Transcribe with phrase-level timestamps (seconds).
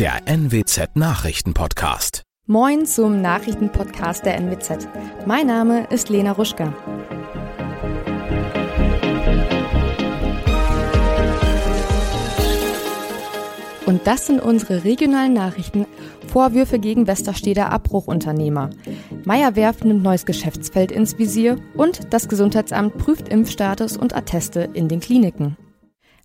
[0.00, 2.22] der NWZ Nachrichtenpodcast.
[2.46, 4.88] Moin zum Nachrichtenpodcast der NWZ.
[5.26, 6.72] Mein Name ist Lena Ruschka.
[13.84, 15.84] Und das sind unsere regionalen Nachrichten.
[16.28, 18.70] Vorwürfe gegen Westersteder Abbruchunternehmer.
[19.26, 25.00] Meyerwerft nimmt neues Geschäftsfeld ins Visier und das Gesundheitsamt prüft Impfstatus und Atteste in den
[25.00, 25.58] Kliniken.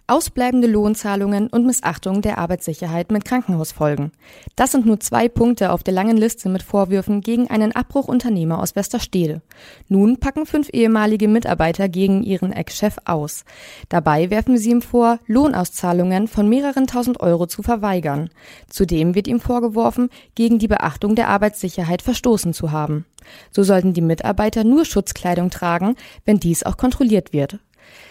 [0.07, 4.11] Ausbleibende Lohnzahlungen und Missachtung der Arbeitssicherheit mit Krankenhausfolgen.
[4.55, 8.75] Das sind nur zwei Punkte auf der langen Liste mit Vorwürfen gegen einen Abbruchunternehmer aus
[8.75, 9.41] Westerstede.
[9.87, 13.45] Nun packen fünf ehemalige Mitarbeiter gegen ihren Ex-Chef aus.
[13.89, 18.29] Dabei werfen sie ihm vor, Lohnauszahlungen von mehreren tausend Euro zu verweigern.
[18.69, 23.05] Zudem wird ihm vorgeworfen, gegen die Beachtung der Arbeitssicherheit verstoßen zu haben.
[23.49, 27.57] So sollten die Mitarbeiter nur Schutzkleidung tragen, wenn dies auch kontrolliert wird.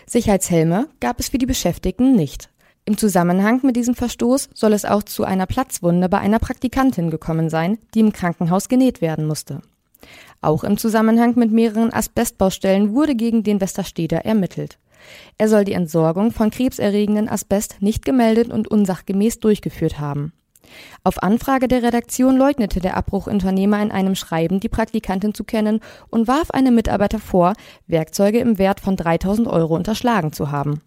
[0.07, 2.51] Sicherheitshelme gab es für die Beschäftigten nicht.
[2.85, 7.49] Im Zusammenhang mit diesem Verstoß soll es auch zu einer Platzwunde bei einer Praktikantin gekommen
[7.49, 9.63] sein, die im Krankenhaus genäht werden musste.
[10.43, 14.79] Auch im Zusammenhang mit mehreren Asbestbaustellen wurde gegen den Westersteder ermittelt.
[15.39, 20.33] Er soll die Entsorgung von krebserregenden Asbest nicht gemeldet und unsachgemäß durchgeführt haben.
[21.03, 26.29] Auf Anfrage der Redaktion leugnete der Abbruchunternehmer in einem Schreiben, die Praktikantin zu kennen und
[26.29, 27.55] warf einem Mitarbeiter vor,
[27.87, 30.81] Werkzeuge im Wert von 3000 Euro unterschlagen zu haben.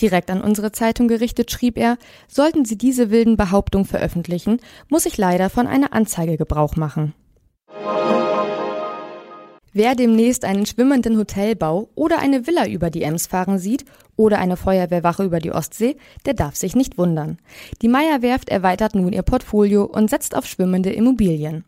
[0.00, 5.18] Direkt an unsere Zeitung gerichtet schrieb er, sollten Sie diese wilden Behauptungen veröffentlichen, muss ich
[5.18, 7.14] leider von einer Anzeige Gebrauch machen.
[9.74, 14.58] Wer demnächst einen schwimmenden Hotelbau oder eine Villa über die Ems fahren sieht oder eine
[14.58, 17.38] Feuerwehrwache über die Ostsee, der darf sich nicht wundern.
[17.80, 21.64] Die Meierwerft erweitert nun ihr Portfolio und setzt auf schwimmende Immobilien.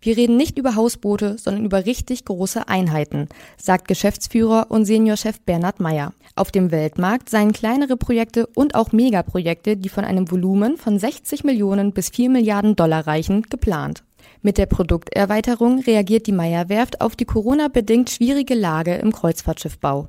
[0.00, 3.28] Wir reden nicht über Hausboote, sondern über richtig große Einheiten,
[3.58, 6.14] sagt Geschäftsführer und Seniorchef Bernhard Meyer.
[6.34, 11.44] Auf dem Weltmarkt seien kleinere Projekte und auch Megaprojekte, die von einem Volumen von 60
[11.44, 14.02] Millionen bis 4 Milliarden Dollar reichen, geplant.
[14.42, 20.08] Mit der Produkterweiterung reagiert die Meyer-Werft auf die Corona-bedingt schwierige Lage im Kreuzfahrtschiffbau.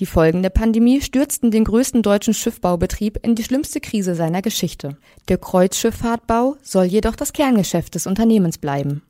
[0.00, 4.96] Die Folgen der Pandemie stürzten den größten deutschen Schiffbaubetrieb in die schlimmste Krise seiner Geschichte.
[5.28, 9.02] Der Kreuzschifffahrtbau soll jedoch das Kerngeschäft des Unternehmens bleiben.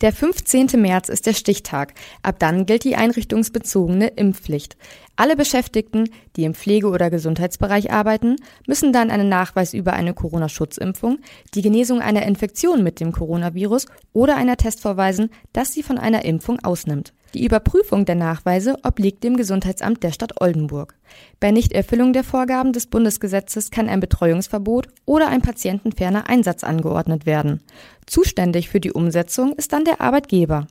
[0.00, 0.80] Der 15.
[0.80, 1.92] März ist der Stichtag.
[2.22, 4.76] Ab dann gilt die einrichtungsbezogene Impfpflicht.
[5.16, 8.36] Alle Beschäftigten, die im Pflege- oder Gesundheitsbereich arbeiten,
[8.68, 11.18] müssen dann einen Nachweis über eine Corona-Schutzimpfung,
[11.54, 16.24] die Genesung einer Infektion mit dem Coronavirus oder einer Test vorweisen, dass sie von einer
[16.24, 17.12] Impfung ausnimmt.
[17.34, 20.94] Die Überprüfung der Nachweise obliegt dem Gesundheitsamt der Stadt Oldenburg.
[21.40, 27.60] Bei Nichterfüllung der Vorgaben des Bundesgesetzes kann ein Betreuungsverbot oder ein patientenferner Einsatz angeordnet werden.
[28.06, 30.66] Zuständig für die Umsetzung ist dann der Arbeitgeber.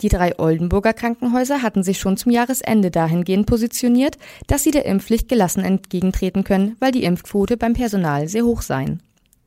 [0.00, 4.16] Die drei Oldenburger Krankenhäuser hatten sich schon zum Jahresende dahingehend positioniert,
[4.46, 9.02] dass sie der Impfpflicht gelassen entgegentreten können, weil die Impfquote beim Personal sehr hoch seien.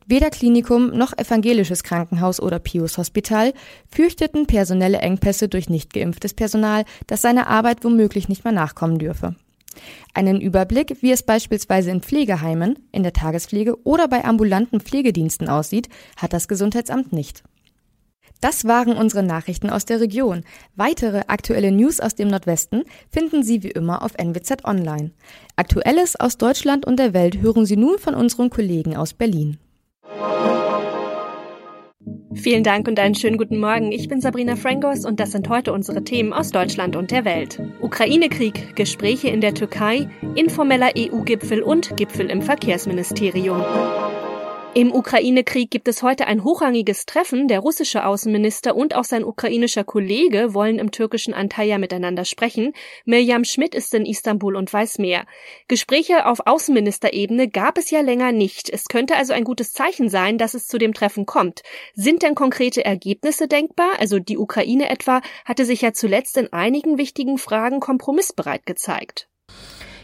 [0.08, 3.54] Weder Klinikum noch evangelisches Krankenhaus oder Pius Hospital
[3.88, 9.36] fürchteten personelle Engpässe durch nicht geimpftes Personal, das seiner Arbeit womöglich nicht mehr nachkommen dürfe.
[10.14, 15.88] Einen Überblick, wie es beispielsweise in Pflegeheimen, in der Tagespflege oder bei ambulanten Pflegediensten aussieht,
[16.18, 17.44] hat das Gesundheitsamt nicht.
[18.42, 20.44] Das waren unsere Nachrichten aus der Region.
[20.76, 25.12] Weitere aktuelle News aus dem Nordwesten finden Sie wie immer auf NWZ Online.
[25.56, 29.58] Aktuelles aus Deutschland und der Welt hören Sie nun von unseren Kollegen aus Berlin.
[32.34, 33.92] Vielen Dank und einen schönen guten Morgen.
[33.92, 37.62] Ich bin Sabrina Frangos und das sind heute unsere Themen aus Deutschland und der Welt.
[37.82, 43.62] Ukraine-Krieg, Gespräche in der Türkei, informeller EU-Gipfel und Gipfel im Verkehrsministerium.
[44.74, 47.50] Im Ukraine-Krieg gibt es heute ein hochrangiges Treffen.
[47.50, 52.72] Der russische Außenminister und auch sein ukrainischer Kollege wollen im türkischen Antalya miteinander sprechen.
[53.04, 55.26] Mirjam Schmidt ist in Istanbul und weiß mehr.
[55.68, 58.70] Gespräche auf Außenministerebene gab es ja länger nicht.
[58.70, 61.64] Es könnte also ein gutes Zeichen sein, dass es zu dem Treffen kommt.
[61.94, 64.00] Sind denn konkrete Ergebnisse denkbar?
[64.00, 69.28] Also die Ukraine etwa hatte sich ja zuletzt in einigen wichtigen Fragen kompromissbereit gezeigt.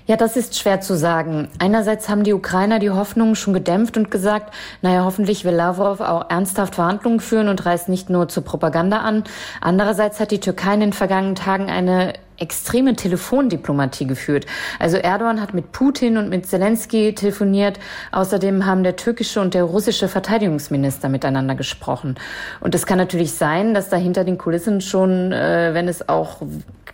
[0.07, 1.49] Ja, das ist schwer zu sagen.
[1.59, 6.29] Einerseits haben die Ukrainer die Hoffnungen schon gedämpft und gesagt, naja, hoffentlich will Lavrov auch
[6.29, 9.25] ernsthaft Verhandlungen führen und reißt nicht nur zur Propaganda an.
[9.59, 14.45] Andererseits hat die Türkei in den vergangenen Tagen eine extreme Telefondiplomatie geführt.
[14.79, 17.79] Also Erdogan hat mit Putin und mit Zelensky telefoniert.
[18.11, 22.15] Außerdem haben der türkische und der russische Verteidigungsminister miteinander gesprochen.
[22.59, 26.41] Und es kann natürlich sein, dass da hinter den Kulissen schon, äh, wenn es auch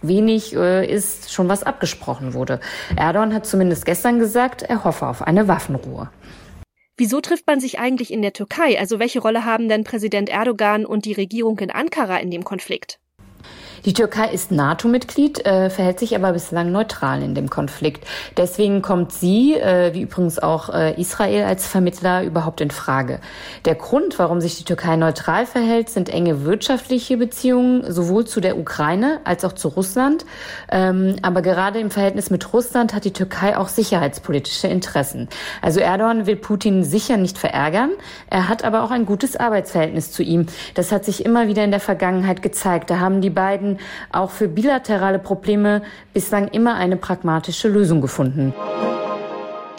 [0.01, 2.59] wenig äh, ist, schon was abgesprochen wurde.
[2.95, 6.09] Erdogan hat zumindest gestern gesagt, er hoffe auf eine Waffenruhe.
[6.95, 8.79] Wieso trifft man sich eigentlich in der Türkei?
[8.79, 12.99] Also welche Rolle haben denn Präsident Erdogan und die Regierung in Ankara in dem Konflikt?
[13.85, 18.07] Die Türkei ist NATO-Mitglied, äh, verhält sich aber bislang neutral in dem Konflikt.
[18.37, 23.19] Deswegen kommt sie, äh, wie übrigens auch äh, Israel als Vermittler, überhaupt in Frage.
[23.65, 28.57] Der Grund, warum sich die Türkei neutral verhält, sind enge wirtschaftliche Beziehungen sowohl zu der
[28.57, 30.25] Ukraine als auch zu Russland.
[30.71, 35.27] Ähm, aber gerade im Verhältnis mit Russland hat die Türkei auch sicherheitspolitische Interessen.
[35.61, 37.91] Also Erdogan will Putin sicher nicht verärgern.
[38.29, 40.45] Er hat aber auch ein gutes Arbeitsverhältnis zu ihm.
[40.73, 42.89] Das hat sich immer wieder in der Vergangenheit gezeigt.
[42.89, 43.72] Da haben die beiden
[44.11, 45.81] auch für bilaterale Probleme
[46.13, 48.53] bislang immer eine pragmatische Lösung gefunden.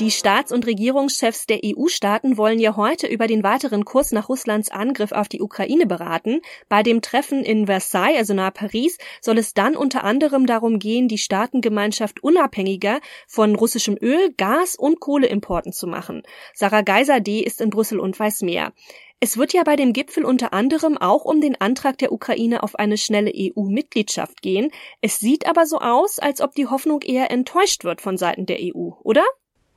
[0.01, 4.69] Die Staats- und Regierungschefs der EU-Staaten wollen ja heute über den weiteren Kurs nach Russlands
[4.73, 6.41] Angriff auf die Ukraine beraten.
[6.69, 11.07] Bei dem Treffen in Versailles, also nahe Paris, soll es dann unter anderem darum gehen,
[11.07, 12.99] die Staatengemeinschaft unabhängiger
[13.29, 16.23] von russischem Öl, Gas und Kohleimporten zu machen.
[16.55, 18.73] Sarah Geiser-D ist in Brüssel und weiß mehr.
[19.25, 22.79] Es wird ja bei dem Gipfel unter anderem auch um den Antrag der Ukraine auf
[22.79, 24.71] eine schnelle EU-Mitgliedschaft gehen.
[25.01, 28.59] Es sieht aber so aus, als ob die Hoffnung eher enttäuscht wird von Seiten der
[28.61, 29.23] EU, oder?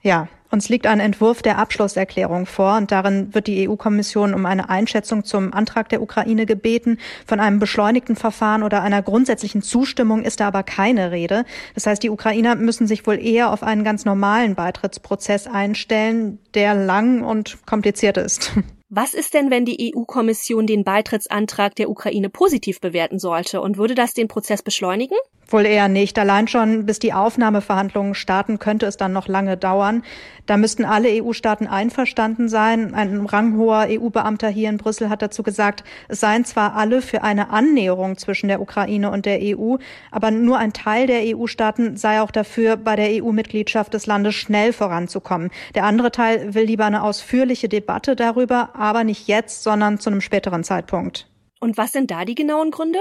[0.02, 4.68] Ja, uns liegt ein Entwurf der Abschlusserklärung vor und darin wird die EU-Kommission um eine
[4.68, 7.00] Einschätzung zum Antrag der Ukraine gebeten.
[7.26, 11.46] Von einem beschleunigten Verfahren oder einer grundsätzlichen Zustimmung ist da aber keine Rede.
[11.74, 16.76] Das heißt, die Ukrainer müssen sich wohl eher auf einen ganz normalen Beitrittsprozess einstellen, der
[16.76, 18.52] lang und kompliziert ist.
[18.90, 23.96] Was ist denn, wenn die EU-Kommission den Beitrittsantrag der Ukraine positiv bewerten sollte und würde
[23.96, 25.18] das den Prozess beschleunigen?
[25.50, 26.20] Wohl eher nicht.
[26.20, 30.04] Allein schon, bis die Aufnahmeverhandlungen starten, könnte es dann noch lange dauern.
[30.46, 32.94] Da müssten alle EU-Staaten einverstanden sein.
[32.94, 37.50] Ein ranghoher EU-Beamter hier in Brüssel hat dazu gesagt, es seien zwar alle für eine
[37.50, 39.78] Annäherung zwischen der Ukraine und der EU,
[40.12, 44.74] aber nur ein Teil der EU-Staaten sei auch dafür, bei der EU-Mitgliedschaft des Landes schnell
[44.74, 45.50] voranzukommen.
[45.76, 50.22] Der andere Teil will lieber eine ausführliche Debatte darüber, aber nicht jetzt, sondern zu einem
[50.22, 51.30] späteren Zeitpunkt.
[51.60, 53.00] Und was sind da die genauen Gründe?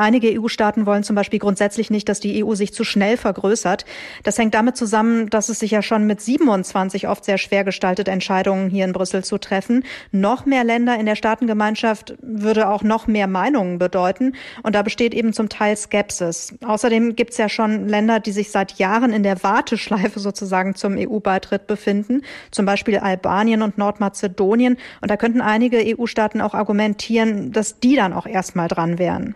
[0.00, 3.84] Einige EU-Staaten wollen zum Beispiel grundsätzlich nicht, dass die EU sich zu schnell vergrößert.
[4.22, 8.08] Das hängt damit zusammen, dass es sich ja schon mit 27 oft sehr schwer gestaltet,
[8.08, 9.84] Entscheidungen hier in Brüssel zu treffen.
[10.10, 14.32] Noch mehr Länder in der Staatengemeinschaft würde auch noch mehr Meinungen bedeuten.
[14.62, 16.54] Und da besteht eben zum Teil Skepsis.
[16.64, 20.96] Außerdem gibt es ja schon Länder, die sich seit Jahren in der Warteschleife sozusagen zum
[20.96, 22.22] EU-Beitritt befinden.
[22.50, 24.78] Zum Beispiel Albanien und Nordmazedonien.
[25.02, 29.34] Und da könnten einige EU-Staaten auch argumentieren, dass die dann auch erstmal dran wären.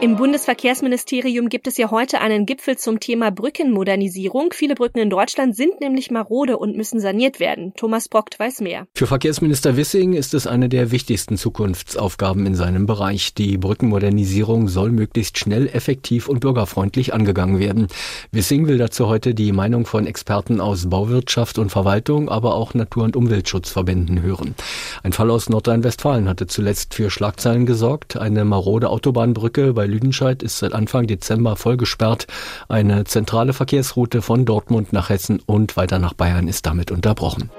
[0.00, 4.52] Im Bundesverkehrsministerium gibt es ja heute einen Gipfel zum Thema Brückenmodernisierung.
[4.52, 7.72] Viele Brücken in Deutschland sind nämlich marode und müssen saniert werden.
[7.76, 8.86] Thomas Brockt weiß mehr.
[8.94, 13.34] Für Verkehrsminister Wissing ist es eine der wichtigsten Zukunftsaufgaben in seinem Bereich.
[13.34, 17.88] Die Brückenmodernisierung soll möglichst schnell, effektiv und bürgerfreundlich angegangen werden.
[18.30, 23.02] Wissing will dazu heute die Meinung von Experten aus Bauwirtschaft und Verwaltung, aber auch Natur-
[23.02, 24.54] und Umweltschutzverbänden hören.
[25.02, 28.16] Ein Fall aus Nordrhein-Westfalen hatte zuletzt für Schlagzeilen gesorgt.
[28.16, 32.26] Eine marode Autobahnbrücke bei Lüdenscheid ist seit Anfang Dezember voll gesperrt.
[32.68, 37.50] Eine zentrale Verkehrsroute von Dortmund nach Hessen und weiter nach Bayern ist damit unterbrochen.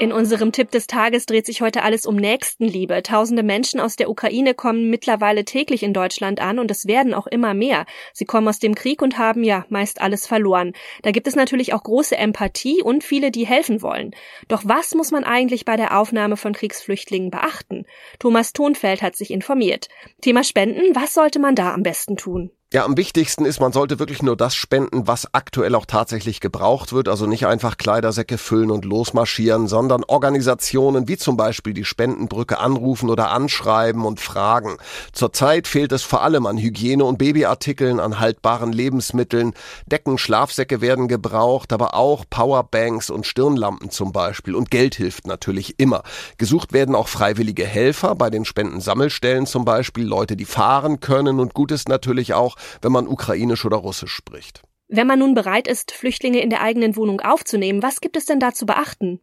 [0.00, 3.02] In unserem Tipp des Tages dreht sich heute alles um Nächstenliebe.
[3.02, 7.26] Tausende Menschen aus der Ukraine kommen mittlerweile täglich in Deutschland an und es werden auch
[7.26, 7.84] immer mehr.
[8.14, 10.72] Sie kommen aus dem Krieg und haben ja meist alles verloren.
[11.02, 14.12] Da gibt es natürlich auch große Empathie und viele, die helfen wollen.
[14.48, 17.84] Doch was muss man eigentlich bei der Aufnahme von Kriegsflüchtlingen beachten?
[18.18, 19.88] Thomas Thonfeld hat sich informiert.
[20.22, 22.50] Thema Spenden, was sollte man da am besten tun?
[22.72, 26.92] Ja, am wichtigsten ist, man sollte wirklich nur das spenden, was aktuell auch tatsächlich gebraucht
[26.92, 27.08] wird.
[27.08, 33.10] Also nicht einfach Kleidersäcke füllen und losmarschieren, sondern Organisationen wie zum Beispiel die Spendenbrücke anrufen
[33.10, 34.76] oder anschreiben und fragen.
[35.10, 39.54] Zurzeit fehlt es vor allem an Hygiene- und Babyartikeln, an haltbaren Lebensmitteln.
[39.86, 44.54] Decken, Schlafsäcke werden gebraucht, aber auch Powerbanks und Stirnlampen zum Beispiel.
[44.54, 46.04] Und Geld hilft natürlich immer.
[46.38, 51.40] Gesucht werden auch freiwillige Helfer bei den Spendensammelstellen zum Beispiel, Leute, die fahren können.
[51.40, 54.62] Und gut ist natürlich auch, wenn man ukrainisch oder russisch spricht.
[54.88, 58.40] Wenn man nun bereit ist, Flüchtlinge in der eigenen Wohnung aufzunehmen, was gibt es denn
[58.40, 59.20] da zu beachten?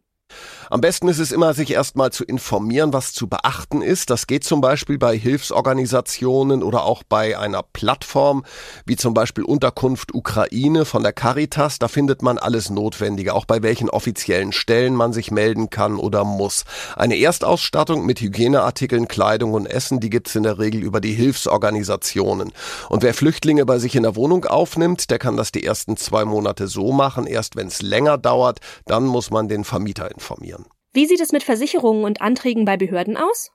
[0.70, 4.10] Am besten ist es immer, sich erstmal zu informieren, was zu beachten ist.
[4.10, 8.44] Das geht zum Beispiel bei Hilfsorganisationen oder auch bei einer Plattform,
[8.84, 11.78] wie zum Beispiel Unterkunft Ukraine von der Caritas.
[11.78, 16.24] Da findet man alles Notwendige, auch bei welchen offiziellen Stellen man sich melden kann oder
[16.24, 16.64] muss.
[16.96, 22.52] Eine Erstausstattung mit Hygieneartikeln, Kleidung und Essen, die gibt's in der Regel über die Hilfsorganisationen.
[22.90, 26.26] Und wer Flüchtlinge bei sich in der Wohnung aufnimmt, der kann das die ersten zwei
[26.26, 27.26] Monate so machen.
[27.26, 30.66] Erst wenn es länger dauert, dann muss man den Vermieter informieren.
[30.92, 33.50] Wie sieht es mit Versicherungen und Anträgen bei Behörden aus?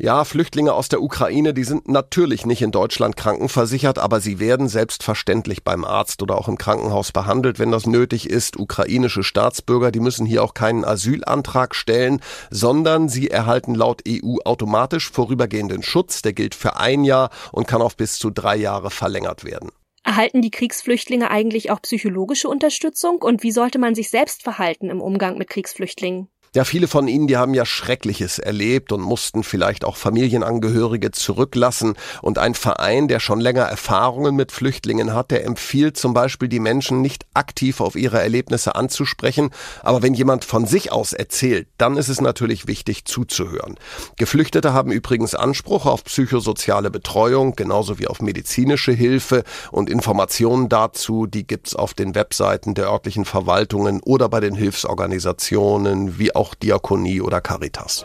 [0.00, 4.68] Ja, Flüchtlinge aus der Ukraine, die sind natürlich nicht in Deutschland krankenversichert, aber sie werden
[4.68, 8.58] selbstverständlich beim Arzt oder auch im Krankenhaus behandelt, wenn das nötig ist.
[8.58, 12.20] Ukrainische Staatsbürger, die müssen hier auch keinen Asylantrag stellen,
[12.50, 16.22] sondern sie erhalten laut EU automatisch vorübergehenden Schutz.
[16.22, 19.70] Der gilt für ein Jahr und kann auf bis zu drei Jahre verlängert werden.
[20.08, 25.02] Erhalten die Kriegsflüchtlinge eigentlich auch psychologische Unterstützung und wie sollte man sich selbst verhalten im
[25.02, 26.28] Umgang mit Kriegsflüchtlingen?
[26.54, 31.94] Ja, viele von ihnen, die haben ja Schreckliches erlebt und mussten vielleicht auch Familienangehörige zurücklassen.
[32.22, 36.58] Und ein Verein, der schon länger Erfahrungen mit Flüchtlingen hat, der empfiehlt zum Beispiel, die
[36.58, 39.50] Menschen nicht aktiv auf ihre Erlebnisse anzusprechen.
[39.82, 43.76] Aber wenn jemand von sich aus erzählt, dann ist es natürlich wichtig zuzuhören.
[44.16, 51.26] Geflüchtete haben übrigens Anspruch auf psychosoziale Betreuung, genauso wie auf medizinische Hilfe und Informationen dazu,
[51.26, 57.20] die gibt's auf den Webseiten der örtlichen Verwaltungen oder bei den Hilfsorganisationen wie auch Diakonie
[57.20, 58.04] oder Caritas.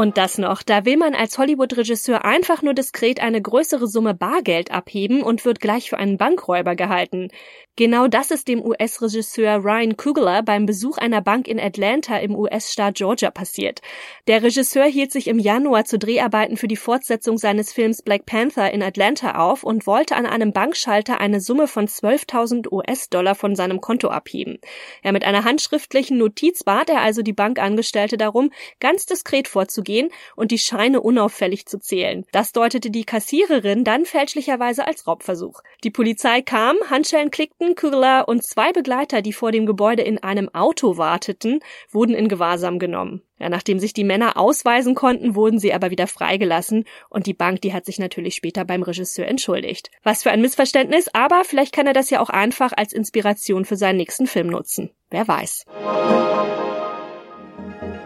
[0.00, 4.70] Und das noch, da will man als Hollywood-Regisseur einfach nur diskret eine größere Summe Bargeld
[4.70, 7.28] abheben und wird gleich für einen Bankräuber gehalten.
[7.76, 12.94] Genau das ist dem US-Regisseur Ryan Coogler beim Besuch einer Bank in Atlanta im US-Staat
[12.94, 13.82] Georgia passiert.
[14.26, 18.72] Der Regisseur hielt sich im Januar zu Dreharbeiten für die Fortsetzung seines Films Black Panther
[18.72, 23.82] in Atlanta auf und wollte an einem Bankschalter eine Summe von 12.000 US-Dollar von seinem
[23.82, 24.60] Konto abheben.
[25.04, 29.89] Ja, mit einer handschriftlichen Notiz bat er also die Bankangestellte darum, ganz diskret vorzugehen
[30.36, 32.24] und die Scheine unauffällig zu zählen.
[32.32, 35.62] Das deutete die Kassiererin dann fälschlicherweise als Raubversuch.
[35.84, 40.48] Die Polizei kam, Handschellen klickten Kugler und zwei Begleiter, die vor dem Gebäude in einem
[40.54, 43.22] Auto warteten, wurden in Gewahrsam genommen.
[43.40, 47.62] Ja, nachdem sich die Männer ausweisen konnten, wurden sie aber wieder freigelassen und die Bank,
[47.62, 49.90] die hat sich natürlich später beim Regisseur entschuldigt.
[50.02, 53.76] Was für ein Missverständnis, aber vielleicht kann er das ja auch einfach als Inspiration für
[53.76, 54.90] seinen nächsten Film nutzen.
[55.08, 55.64] Wer weiß.